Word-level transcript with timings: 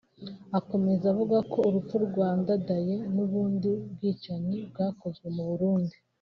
Akomeza 0.59 1.03
avuga 1.11 1.37
ko 1.51 1.57
urupfu 1.67 1.95
rwa 2.05 2.27
Ndadaye 2.39 2.95
n’ubundi 3.13 3.71
bwicanyi 3.93 4.57
bwakozwe 4.71 5.27
mu 5.35 5.43
Burundi 5.49 5.95